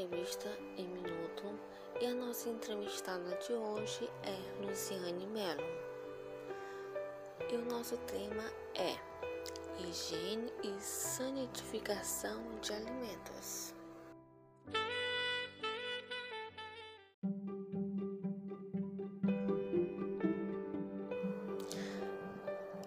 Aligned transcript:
Entrevista 0.00 0.48
em 0.78 0.88
Minuto 0.88 1.60
e 2.00 2.06
a 2.06 2.14
nossa 2.14 2.48
entrevistada 2.48 3.36
de 3.36 3.52
hoje 3.52 4.08
é 4.22 4.64
Luciane 4.64 5.26
Mello. 5.26 5.62
E 7.50 7.56
o 7.56 7.64
nosso 7.66 7.98
tema 7.98 8.50
é 8.74 8.96
Higiene 9.78 10.50
e 10.62 10.80
Sanitificação 10.80 12.42
de 12.62 12.72
Alimentos. 12.72 13.74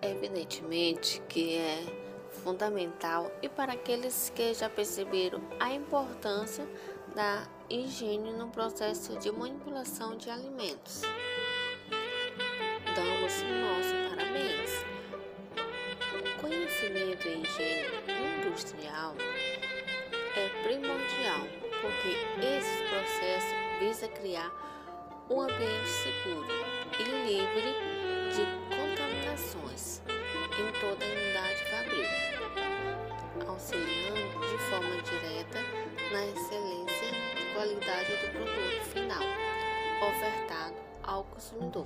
Evidentemente 0.01 1.21
que 1.29 1.57
é 1.57 2.03
fundamental 2.43 3.31
e 3.41 3.47
para 3.47 3.73
aqueles 3.73 4.31
que 4.35 4.53
já 4.53 4.69
perceberam 4.69 5.41
a 5.59 5.71
importância 5.71 6.67
da 7.15 7.47
higiene 7.69 8.33
no 8.33 8.47
processo 8.47 9.17
de 9.19 9.31
manipulação 9.31 10.17
de 10.17 10.29
alimentos. 10.29 11.01
Damos 12.95 13.33
nosso 13.43 13.93
parabéns. 14.09 14.71
O 16.15 16.41
conhecimento 16.41 17.27
em 17.27 17.43
higiene 17.43 18.47
industrial 18.47 19.15
é 20.35 20.63
primordial 20.63 21.47
porque 21.81 22.17
esse 22.43 22.83
processo 22.89 23.53
visa 23.79 24.07
criar 24.07 24.51
um 25.29 25.41
ambiente 25.41 25.89
seguro 25.89 26.47
e 26.99 27.03
livre 27.03 27.75
de 28.33 28.43
contaminações 28.75 30.01
em 30.57 30.71
toda 30.79 31.05
a 31.05 31.07
unidade 31.07 31.52
qualidade 37.63 38.11
do 38.17 38.31
produto 38.31 38.83
final. 38.91 39.23
Ofertado 40.01 40.75
ao 41.01 41.23
consumidor. 41.23 41.85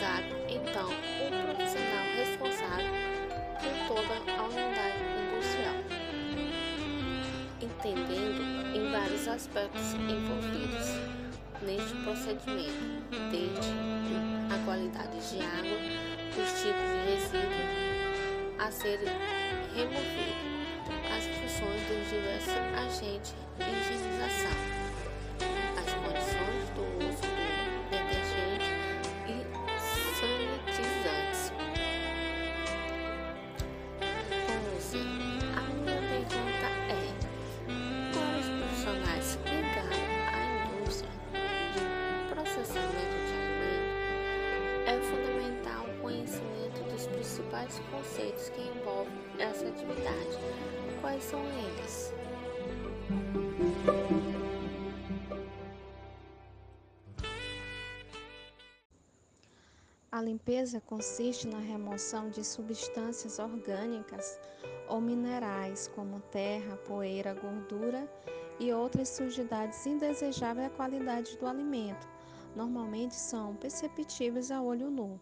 Cabe 0.00 0.34
então 0.52 0.88
o 0.88 1.54
profissional 1.54 2.04
responsável 2.16 2.90
por 3.60 3.94
toda 3.94 4.32
a 4.32 4.42
unidade 4.42 4.98
industrial, 5.22 5.76
entendendo 7.60 8.76
em 8.76 8.90
vários 8.90 9.28
aspectos 9.28 9.94
envolvidos 9.94 10.88
neste 11.62 11.94
procedimento, 12.02 13.06
desde 13.30 13.70
a 14.52 14.64
qualidade 14.64 15.16
de 15.30 15.44
água 15.44 15.78
os 16.32 16.60
tipos 16.60 16.88
de 16.90 17.12
resíduo 17.12 18.58
a 18.58 18.70
serem 18.72 19.06
removidos, 19.76 20.42
as 21.14 21.24
funções 21.36 21.82
dos 21.86 22.10
diversos 22.10 22.56
agentes 22.74 23.42
higienização, 23.60 24.31
atividade. 49.68 50.38
Quais 51.00 51.22
são 51.24 51.40
eles? 51.40 52.12
A 60.10 60.20
limpeza 60.20 60.78
consiste 60.80 61.48
na 61.48 61.58
remoção 61.58 62.28
de 62.28 62.44
substâncias 62.44 63.38
orgânicas 63.38 64.38
ou 64.86 65.00
minerais, 65.00 65.88
como 65.94 66.20
terra, 66.30 66.76
poeira, 66.86 67.32
gordura 67.32 68.06
e 68.60 68.70
outras 68.72 69.08
sujidades 69.08 69.86
indesejáveis 69.86 70.66
à 70.66 70.70
qualidade 70.70 71.36
do 71.38 71.46
alimento. 71.46 72.06
Normalmente 72.54 73.14
são 73.14 73.56
perceptíveis 73.56 74.50
a 74.50 74.60
olho 74.60 74.90
nu. 74.90 75.18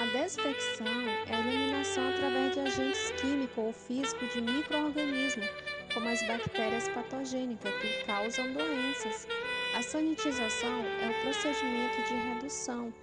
A 0.00 0.06
desinfecção 0.06 0.86
é 1.28 1.34
a 1.34 1.40
eliminação 1.40 2.08
através 2.08 2.54
de 2.54 2.60
agentes 2.60 3.10
químicos 3.20 3.58
ou 3.58 3.70
físicos 3.70 4.32
de 4.32 4.40
microorganismos, 4.40 5.46
como 5.92 6.08
as 6.08 6.26
bactérias 6.26 6.88
patogênicas 6.88 7.70
que 7.74 8.04
causam 8.06 8.50
doenças. 8.54 9.28
A 9.76 9.82
sanitização 9.82 10.82
é 11.02 11.10
o 11.10 11.22
procedimento 11.22 12.02
de 12.08 12.14
redução, 12.14 12.94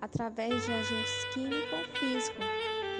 através 0.00 0.64
de 0.64 0.72
agentes 0.72 1.24
químicos 1.34 1.72
ou 1.74 1.84
físicos, 1.98 2.46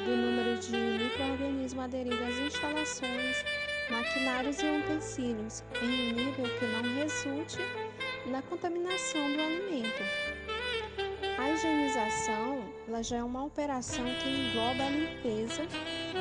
do 0.04 0.14
número 0.14 0.60
de 0.60 0.76
microorganismos 0.76 1.82
aderidos 1.82 2.20
às 2.20 2.38
instalações, 2.38 3.42
maquinários 3.88 4.60
e 4.60 4.66
utensílios, 4.66 5.64
em 5.80 6.10
um 6.10 6.12
nível 6.12 6.44
que 6.58 6.66
não 6.66 6.82
resulte 6.96 7.56
na 8.26 8.42
contaminação 8.42 9.32
do 9.32 9.40
alimento. 9.40 10.02
A 11.38 11.50
higienização 11.52 12.65
ela 12.88 13.02
já 13.02 13.16
é 13.16 13.24
uma 13.24 13.44
operação 13.44 14.04
que 14.22 14.28
engloba 14.28 14.84
a 14.84 14.90
limpeza 14.90 15.62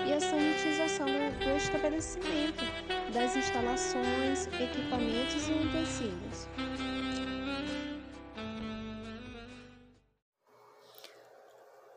e 0.08 0.14
a 0.14 0.20
sanitização 0.20 1.06
do 1.06 1.58
estabelecimento, 1.58 2.64
das 3.14 3.36
instalações, 3.36 4.48
equipamentos 4.48 5.48
e 5.48 5.52
utensílios. 5.52 6.48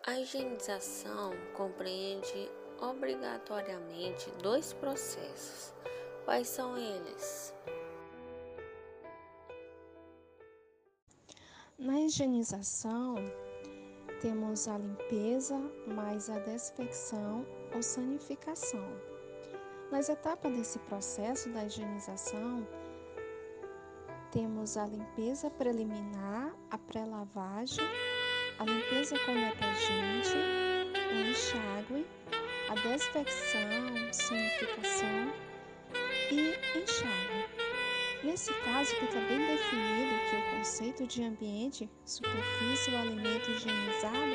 A 0.06 0.20
higienização 0.20 1.32
compreende 1.54 2.50
obrigatoriamente 2.80 4.30
dois 4.42 4.72
processos. 4.74 5.74
Quais 6.24 6.48
são 6.48 6.76
eles? 6.76 7.54
Na 11.78 12.00
higienização, 12.00 13.14
temos 14.20 14.66
a 14.66 14.78
limpeza 14.78 15.58
mais 15.86 16.28
a 16.28 16.38
desinfecção 16.40 17.46
ou 17.74 17.82
sanificação. 17.82 18.86
Nas 19.90 20.08
etapas 20.08 20.52
desse 20.52 20.78
processo 20.80 21.48
da 21.50 21.64
higienização, 21.64 22.66
temos 24.30 24.76
a 24.76 24.86
limpeza 24.86 25.48
preliminar, 25.50 26.54
a 26.70 26.78
pré-lavagem, 26.78 27.84
a 28.58 28.64
limpeza 28.64 29.16
com 29.20 29.34
detergente, 29.34 30.36
o 30.94 31.30
enxágue, 31.30 32.06
a 32.68 32.74
desinfecção, 32.74 34.12
sanificação 34.12 35.32
e 36.30 36.78
enxágue. 36.78 37.57
Nesse 38.22 38.52
caso, 38.64 38.90
fica 38.96 39.20
bem 39.20 39.38
definido 39.46 40.12
que 40.28 40.36
o 40.36 40.56
conceito 40.56 41.06
de 41.06 41.22
ambiente, 41.22 41.88
superfície 42.04 42.90
ou 42.90 42.98
alimento 42.98 43.48
higienizado 43.48 44.34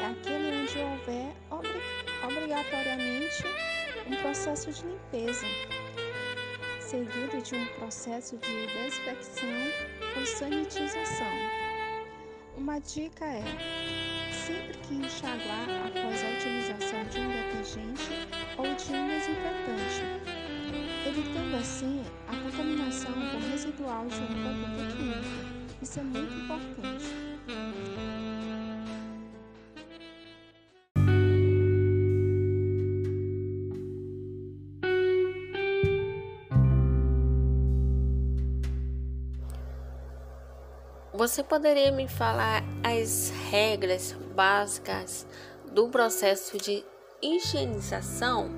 é 0.00 0.06
aquele 0.06 0.62
onde 0.62 0.78
houver 0.78 1.32
obrigatoriamente 2.26 3.44
um 4.04 4.16
processo 4.16 4.72
de 4.72 4.84
limpeza, 4.84 5.46
seguido 6.80 7.40
de 7.40 7.54
um 7.54 7.66
processo 7.78 8.36
de 8.36 8.66
desinfecção 8.66 9.48
ou 10.16 10.26
sanitização. 10.26 11.32
Uma 12.56 12.80
dica 12.80 13.24
é: 13.24 13.44
sempre 14.32 14.76
que 14.78 14.94
enxaguar 14.94 15.68
após 15.86 16.24
a 16.24 16.30
utilização 16.36 17.04
de 17.04 17.20
um 17.20 17.28
detergente 17.28 18.10
ou 18.56 18.64
de 18.74 18.92
um 18.92 19.08
desinfetante 19.08 20.37
evitando 21.18 21.56
assim 21.56 22.02
a 22.28 22.36
contaminação 22.36 23.12
com 23.12 23.50
residual 23.50 24.06
de 24.06 24.14
um 24.14 24.26
produto 24.26 24.96
químico. 24.96 25.78
Isso 25.82 25.98
é 25.98 26.02
muito 26.02 26.32
importante. 26.32 27.28
Você 41.14 41.42
poderia 41.42 41.90
me 41.90 42.06
falar 42.06 42.62
as 42.84 43.30
regras 43.50 44.12
básicas 44.36 45.26
do 45.72 45.88
processo 45.88 46.56
de 46.58 46.84
higienização? 47.20 48.57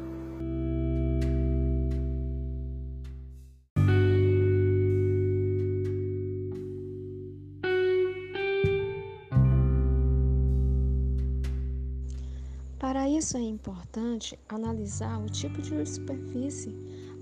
Para 12.81 13.07
isso 13.07 13.37
é 13.37 13.43
importante 13.43 14.39
analisar 14.49 15.21
o 15.21 15.27
tipo 15.27 15.61
de 15.61 15.85
superfície 15.85 16.75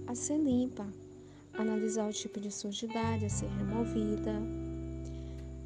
a 0.07 0.15
ser 0.15 0.39
limpa, 0.39 0.87
analisar 1.53 2.09
o 2.09 2.13
tipo 2.13 2.41
de 2.41 2.49
sujidade 2.49 3.27
a 3.27 3.29
ser 3.29 3.49
removida, 3.49 4.41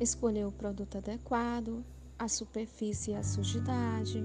escolher 0.00 0.46
o 0.46 0.50
produto 0.50 0.96
adequado, 0.96 1.84
a 2.18 2.26
superfície 2.26 3.10
e 3.10 3.14
a 3.14 3.22
sujidade, 3.22 4.24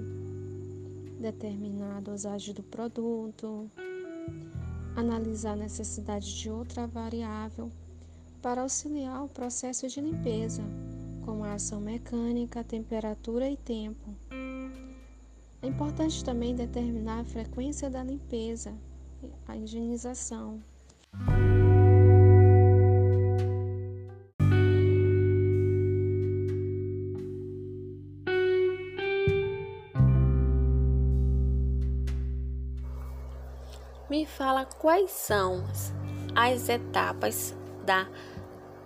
determinar 1.19 1.97
a 1.97 2.01
dosagem 2.01 2.53
do 2.53 2.63
produto, 2.63 3.69
analisar 4.95 5.51
a 5.51 5.57
necessidade 5.57 6.33
de 6.33 6.49
outra 6.49 6.87
variável 6.87 7.69
para 8.41 8.61
auxiliar 8.61 9.21
o 9.21 9.27
processo 9.27 9.85
de 9.89 9.99
limpeza, 9.99 10.63
como 11.25 11.43
a 11.43 11.55
ação 11.55 11.81
mecânica, 11.81 12.63
temperatura 12.63 13.49
e 13.49 13.57
tempo. 13.57 14.15
É 15.61 15.67
importante 15.67 16.23
também 16.23 16.55
determinar 16.55 17.21
a 17.21 17.25
frequência 17.25 17.89
da 17.89 18.03
limpeza, 18.03 18.77
a 19.47 19.57
higienização. 19.57 20.61
Me 34.09 34.25
fala 34.25 34.65
quais 34.65 35.11
são 35.11 35.63
as 36.35 36.69
etapas 36.69 37.55
da 37.83 38.07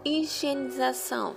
higienização. 0.03 1.35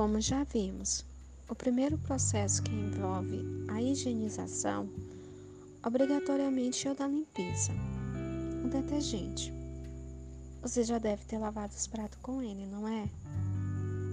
Como 0.00 0.18
já 0.18 0.44
vimos, 0.44 1.04
o 1.46 1.54
primeiro 1.54 1.98
processo 1.98 2.62
que 2.62 2.72
envolve 2.72 3.44
a 3.68 3.82
higienização 3.82 4.88
obrigatoriamente 5.84 6.88
é 6.88 6.92
o 6.92 6.94
da 6.94 7.06
limpeza, 7.06 7.70
o 8.64 8.68
detergente. 8.70 9.52
Você 10.62 10.84
já 10.84 10.96
deve 10.96 11.26
ter 11.26 11.36
lavado 11.36 11.74
os 11.74 11.86
pratos 11.86 12.18
com 12.22 12.40
ele, 12.40 12.64
não 12.64 12.88
é? 12.88 13.10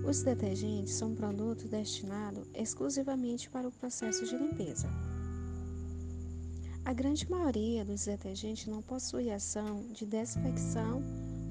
Os 0.05 0.21
detergentes 0.23 0.93
são 0.93 1.15
produtos 1.15 1.69
destinados 1.69 2.45
exclusivamente 2.53 3.49
para 3.49 3.69
o 3.69 3.71
processo 3.71 4.25
de 4.25 4.35
limpeza. 4.35 4.89
A 6.83 6.91
grande 6.91 7.31
maioria 7.31 7.85
dos 7.85 8.03
detergentes 8.03 8.67
não 8.67 8.81
possui 8.81 9.31
ação 9.31 9.85
de 9.93 10.05
desinfecção 10.05 11.01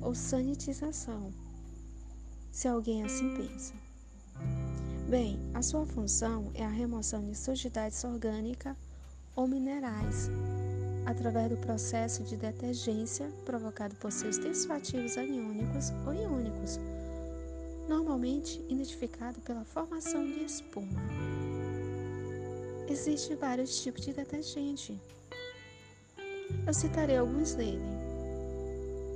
ou 0.03 0.15
sanitização, 0.15 1.33
se 2.53 2.69
alguém 2.69 3.03
assim 3.03 3.35
pensa. 3.35 3.86
Bem, 5.09 5.39
a 5.55 5.63
sua 5.63 5.87
função 5.87 6.51
é 6.53 6.65
a 6.65 6.69
remoção 6.69 7.25
de 7.25 7.37
sujidades 7.37 8.03
orgânicas 8.03 8.77
ou 9.37 9.47
minerais 9.47 10.29
através 11.07 11.49
do 11.49 11.57
processo 11.59 12.25
de 12.25 12.37
detergência 12.37 13.31
provocado 13.45 13.95
por 13.95 14.11
seus 14.11 14.37
tensoativos 14.37 15.17
aniônicos 15.17 15.93
ou 16.05 16.13
iônicos, 16.13 16.81
normalmente 17.89 18.61
identificado 18.69 19.41
pela 19.43 19.65
formação 19.65 20.25
de 20.25 20.45
espuma. 20.45 21.01
Existem 22.89 23.37
vários 23.37 23.81
tipos 23.81 24.05
de 24.05 24.13
detergente. 24.13 25.01
Eu 26.67 26.75
citarei 26.75 27.19
alguns 27.19 27.55
deles: 27.55 27.81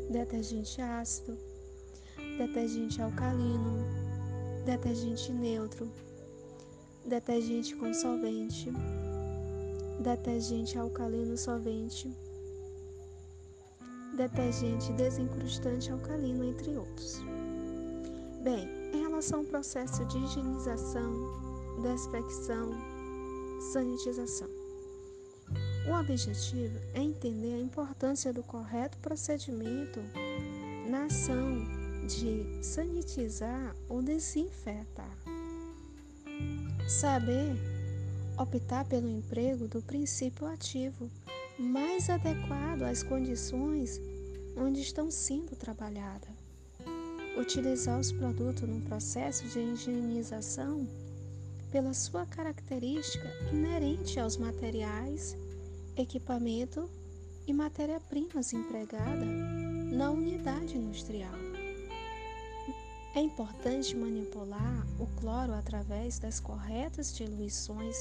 detergente 0.08 0.80
ácido, 0.80 1.36
detergente 2.38 3.02
alcalino, 3.02 3.99
detergente 4.70 5.32
neutro, 5.32 5.90
detergente 7.04 7.74
com 7.74 7.92
solvente, 7.92 8.72
detergente 10.00 10.78
alcalino 10.78 11.36
solvente, 11.36 12.08
detergente 14.16 14.92
desencrustante 14.92 15.90
alcalino, 15.90 16.44
entre 16.44 16.76
outros. 16.76 17.20
Bem, 18.44 18.68
em 18.94 19.02
relação 19.02 19.40
ao 19.40 19.44
processo 19.44 20.04
de 20.04 20.18
higienização, 20.18 21.14
desinfecção, 21.82 22.70
sanitização. 23.72 24.48
O 25.88 25.98
objetivo 25.98 26.78
é 26.94 27.00
entender 27.00 27.54
a 27.54 27.60
importância 27.60 28.32
do 28.32 28.44
correto 28.44 28.96
procedimento 28.98 29.98
na 30.88 31.06
ação 31.06 31.79
de 32.16 32.64
sanitizar 32.64 33.76
ou 33.88 34.02
desinfetar. 34.02 35.16
Saber 36.88 37.56
optar 38.38 38.84
pelo 38.86 39.08
emprego 39.08 39.68
do 39.68 39.82
princípio 39.82 40.46
ativo 40.46 41.10
mais 41.58 42.08
adequado 42.08 42.82
às 42.82 43.02
condições 43.02 44.00
onde 44.56 44.80
estão 44.80 45.10
sendo 45.10 45.54
trabalhadas. 45.54 46.30
Utilizar 47.38 47.98
os 47.98 48.10
produtos 48.10 48.68
no 48.68 48.80
processo 48.82 49.46
de 49.48 49.60
higienização 49.60 50.86
pela 51.70 51.94
sua 51.94 52.26
característica 52.26 53.28
inerente 53.52 54.18
aos 54.18 54.36
materiais, 54.36 55.36
equipamento 55.96 56.90
e 57.46 57.52
matéria-primas 57.52 58.52
empregada 58.52 59.24
na 59.24 60.10
unidade 60.10 60.76
industrial. 60.76 61.49
É 63.12 63.20
importante 63.20 63.96
manipular 63.96 64.86
o 65.00 65.06
cloro 65.20 65.52
através 65.52 66.20
das 66.20 66.38
corretas 66.38 67.12
diluições 67.12 67.96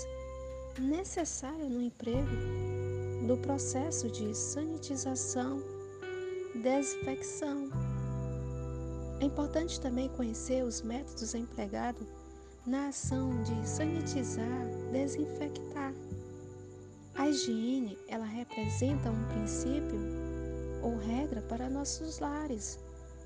necessárias 0.77 1.67
no 1.67 1.81
emprego 1.81 2.29
do 3.27 3.35
processo 3.37 4.07
de 4.11 4.35
sanitização, 4.35 5.63
desinfecção. 6.61 7.69
É 9.19 9.25
importante 9.25 9.81
também 9.81 10.09
conhecer 10.09 10.63
os 10.63 10.83
métodos 10.83 11.33
empregados 11.33 12.07
na 12.65 12.89
ação 12.89 13.41
de 13.41 13.67
sanitizar, 13.67 14.67
desinfectar. 14.91 15.91
A 17.15 17.27
higiene, 17.27 17.97
ela 18.07 18.25
representa 18.25 19.09
um 19.09 19.23
princípio 19.29 19.99
ou 20.83 20.97
regra 20.97 21.41
para 21.41 21.67
nossos 21.67 22.19
lares 22.19 22.79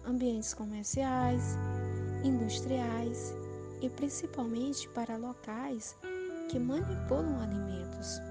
ambientes 0.05 0.53
comerciais, 0.53 1.57
industriais 2.23 3.35
e 3.81 3.89
principalmente 3.89 4.87
para 4.89 5.17
locais 5.17 5.95
que 6.49 6.57
manipulam 6.59 7.41
alimentos. 7.41 8.21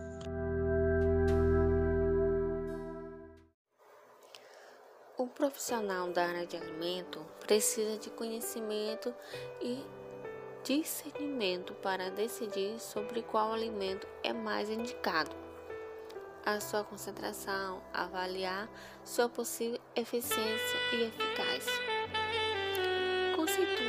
O 5.16 5.26
profissional 5.26 6.10
da 6.10 6.26
área 6.26 6.46
de 6.46 6.56
alimento 6.56 7.20
precisa 7.40 7.98
de 7.98 8.10
conhecimento 8.10 9.14
e 9.60 9.84
discernimento 10.64 11.74
para 11.74 12.10
decidir 12.10 12.80
sobre 12.80 13.22
qual 13.22 13.52
alimento 13.52 14.06
é 14.22 14.32
mais 14.32 14.70
indicado 14.70 15.42
a 16.44 16.60
sua 16.60 16.84
concentração, 16.84 17.82
avaliar 17.92 18.68
sua 19.04 19.28
possível 19.28 19.80
eficiência 19.94 20.78
e 20.92 21.04
eficácia. 21.04 21.91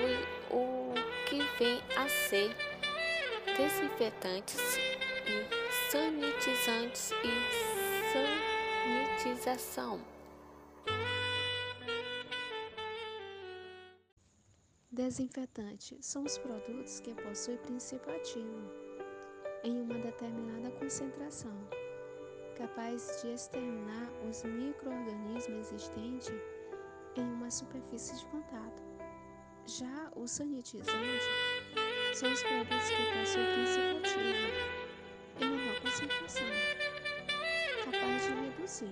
Constitui 0.03 0.17
o 0.51 0.93
que 1.29 1.39
vem 1.57 1.81
a 1.95 2.09
ser 2.09 2.53
desinfetantes 3.55 4.59
e 5.25 5.91
sanitizantes 5.91 7.11
e 7.23 7.31
sanitização. 9.23 10.01
Desinfetante 14.91 15.97
são 16.01 16.23
os 16.23 16.37
produtos 16.37 16.99
que 16.99 17.15
possuem 17.15 17.57
princípio 17.57 18.13
ativo 18.13 18.69
em 19.63 19.81
uma 19.81 19.97
determinada 19.99 20.69
concentração 20.71 21.55
capaz 22.57 23.21
de 23.21 23.33
exterminar 23.33 24.11
os 24.29 24.43
microorganismos 24.43 25.71
existentes 25.71 26.33
em 27.15 27.23
uma 27.23 27.49
superfície 27.49 28.15
de 28.17 28.25
contato. 28.27 28.92
Já 29.65 30.11
o 30.15 30.27
sanitizante 30.27 30.89
são 32.13 32.31
os 32.31 32.43
produtos 32.43 32.89
que 32.89 33.03
possuem 33.17 33.53
princípio 33.53 33.97
ativo 33.97 34.51
em 35.39 35.45
menor 35.45 35.79
concentração, 35.81 36.47
capaz 37.85 38.23
de 38.23 38.33
reduzir 38.33 38.91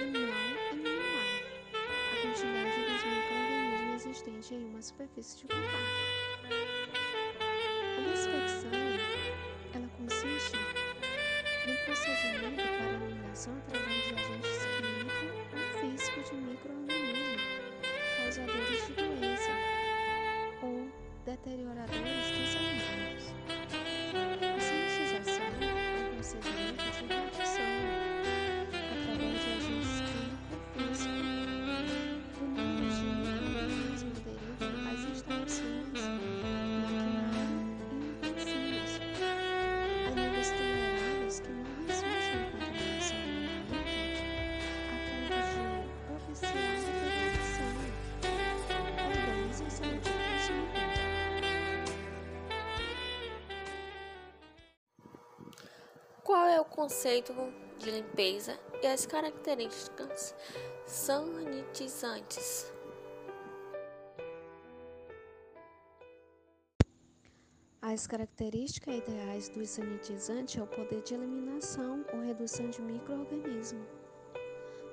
e 0.00 0.04
não 0.04 0.20
eliminar 0.20 1.30
a 1.74 2.22
quantidade 2.22 2.78
dos 2.84 3.02
microorganismos 3.04 4.04
existentes 4.06 4.50
em 4.52 4.64
uma 4.66 4.82
superfície 4.82 5.38
de 5.38 5.44
contato. 5.44 6.10
A 7.96 8.00
desinfecção 8.12 8.70
ela 9.74 9.88
consiste 9.96 10.58
no 11.66 11.74
procedimento 11.86 12.62
para 12.62 12.92
eliminação 12.92 13.56
através 13.66 13.89
conceito 56.80 57.34
de 57.78 57.90
limpeza 57.90 58.58
e 58.82 58.86
as 58.86 59.04
características 59.04 60.34
sanitizantes? 60.86 62.72
As 67.82 68.06
características 68.06 68.94
ideais 68.94 69.50
do 69.50 69.66
sanitizante 69.66 70.58
é 70.58 70.62
o 70.62 70.66
poder 70.66 71.02
de 71.02 71.12
eliminação 71.12 72.02
ou 72.14 72.20
redução 72.22 72.70
de 72.70 72.80
microorganismos, 72.80 73.86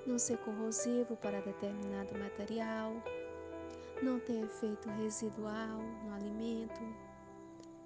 não 0.06 0.20
ser 0.20 0.39
corrosivo 0.39 1.15
para 1.15 1.39
determinado 1.39 2.20
material, 2.20 3.01
não 4.03 4.20
ter 4.20 4.44
efeito 4.44 4.89
residual 5.01 5.79
no 6.03 6.13
alimento, 6.13 6.82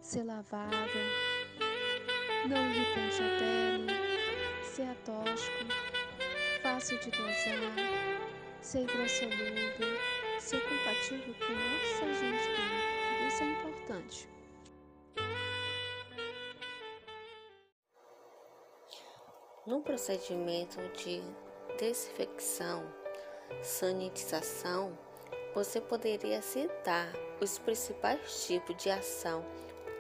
ser 0.02 0.24
lavável, 0.24 1.06
não 2.50 2.58
irritante 2.72 3.22
à 3.22 3.40
pele, 3.40 3.81
fácil 6.82 6.98
de 6.98 7.12
dosar, 7.12 7.30
ser 8.60 8.82
hidrossolúvel, 8.82 10.00
ser 10.40 10.60
compatível 10.62 11.36
com 11.36 11.54
outros 11.54 12.02
agentes 12.02 12.46
químicos. 12.48 12.82
Tudo 13.08 13.28
isso 13.28 13.44
é 13.44 13.46
importante. 13.46 14.30
No 19.68 19.82
procedimento 19.84 20.80
de 20.98 21.22
desinfecção, 21.78 22.84
sanitização, 23.62 24.98
você 25.54 25.80
poderia 25.80 26.42
citar 26.42 27.14
os 27.40 27.60
principais 27.60 28.48
tipos 28.48 28.76
de 28.78 28.90
ação 28.90 29.46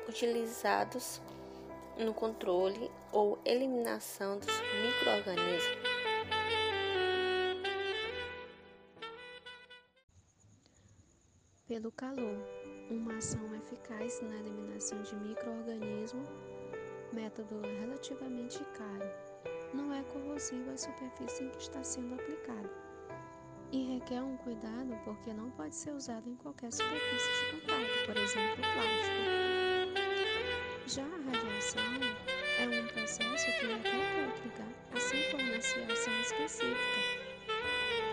utilizados 0.09 1.21
no 1.95 2.11
controle 2.11 2.89
ou 3.11 3.37
eliminação 3.45 4.39
dos 4.39 4.59
microorganismos. 4.81 5.90
Pelo 11.81 11.93
calor, 11.93 12.37
uma 12.91 13.17
ação 13.17 13.41
eficaz 13.55 14.21
na 14.21 14.35
eliminação 14.35 15.01
de 15.01 15.15
microorganismos, 15.15 16.29
método 17.11 17.59
relativamente 17.79 18.63
caro, 18.77 19.09
não 19.73 19.91
é 19.91 20.03
corrosivo 20.03 20.69
à 20.69 20.77
superfície 20.77 21.43
em 21.43 21.49
que 21.49 21.57
está 21.57 21.83
sendo 21.83 22.13
aplicado. 22.13 22.69
E 23.71 23.95
requer 23.95 24.21
um 24.21 24.37
cuidado 24.37 24.95
porque 25.03 25.33
não 25.33 25.49
pode 25.49 25.75
ser 25.75 25.91
usado 25.95 26.29
em 26.29 26.35
qualquer 26.35 26.71
superfície 26.71 27.45
de 27.45 27.61
contato, 27.61 28.05
por 28.05 28.15
exemplo, 28.15 28.61
plástico. 28.75 29.31
Já 30.85 31.03
a 31.03 31.17
radiação 31.17 31.81
é 32.59 32.79
um 32.79 32.87
processo 32.89 33.45
que 33.59 33.65
requer 33.65 34.37
técnica, 34.37 34.65
assim 34.95 35.31
como 35.31 35.51
a 35.51 35.57
ação 35.57 36.21
específica, 36.21 36.99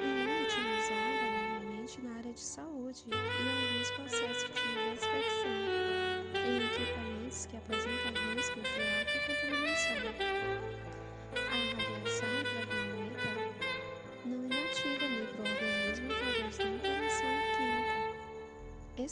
e 0.00 0.26
é 0.26 0.42
utilizada 0.46 1.28
normalmente 1.52 2.00
na 2.00 2.16
área 2.16 2.32
de 2.32 2.40
saúde 2.40 2.78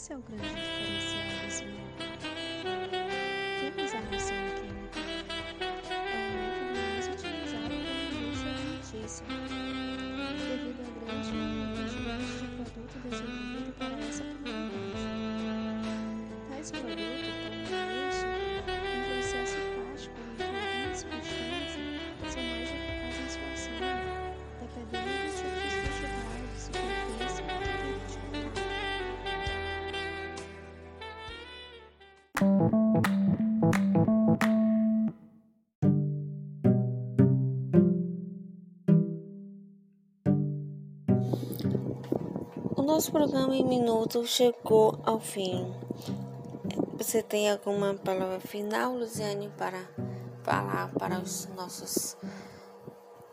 É 0.09 0.15
o 0.15 0.21
grande 0.21 0.47
diferencial 0.47 0.96
nosso 42.97 43.11
programa 43.11 43.55
em 43.55 43.63
minutos 43.63 44.27
chegou 44.27 44.99
ao 45.05 45.19
fim. 45.19 45.71
Você 46.97 47.21
tem 47.21 47.47
alguma 47.47 47.93
palavra 47.93 48.39
final, 48.39 48.95
Luziane, 48.95 49.51
para 49.55 49.79
falar 50.41 50.91
para 50.97 51.19
os 51.19 51.47
nossos 51.55 52.17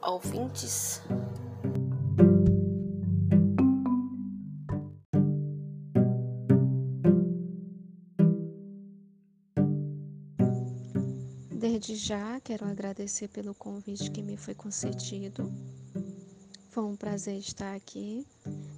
ouvintes? 0.02 1.00
Desde 11.50 11.96
já 11.96 12.38
quero 12.40 12.66
agradecer 12.66 13.28
pelo 13.28 13.54
convite 13.54 14.10
que 14.10 14.20
me 14.20 14.36
foi 14.36 14.54
concedido. 14.54 15.50
Foi 16.68 16.84
um 16.84 16.96
prazer 16.96 17.38
estar 17.38 17.74
aqui 17.74 18.26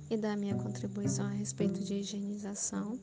e 0.09 0.17
dar 0.17 0.37
minha 0.37 0.55
contribuição 0.55 1.27
a 1.27 1.31
respeito 1.31 1.81
de 1.83 1.95
higienização. 1.95 2.99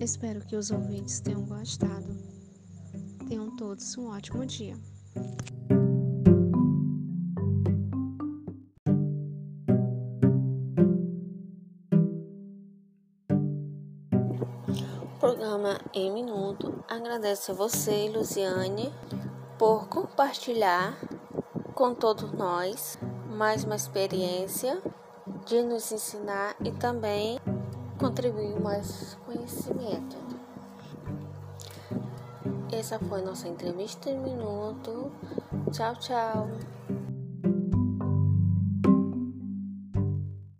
Espero 0.00 0.40
que 0.42 0.56
os 0.56 0.70
ouvintes 0.70 1.20
tenham 1.20 1.44
gostado. 1.44 2.16
Tenham 3.28 3.56
todos 3.56 3.96
um 3.96 4.08
ótimo 4.08 4.46
dia. 4.46 4.76
Programa 15.18 15.80
em 15.94 16.12
Minuto. 16.12 16.84
Agradeço 16.88 17.52
a 17.52 17.54
você, 17.54 18.08
Luziane, 18.08 18.92
por 19.58 19.88
compartilhar 19.88 20.98
com 21.74 21.94
todos 21.94 22.32
nós 22.32 22.98
mais 23.28 23.64
uma 23.64 23.76
experiência 23.76 24.80
de 25.46 25.62
nos 25.62 25.90
ensinar 25.92 26.56
e 26.64 26.70
também 26.72 27.38
contribuir 27.98 28.58
mais 28.60 29.16
conhecimento. 29.26 30.16
Essa 32.72 32.98
foi 32.98 33.22
nossa 33.22 33.48
entrevista 33.48 34.10
em 34.10 34.18
minuto. 34.18 35.12
Tchau, 35.70 35.94
tchau. 35.96 36.48